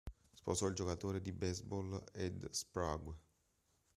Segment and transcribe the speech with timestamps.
[0.33, 3.13] Sposò il giocatore di baseball Ed Sprague.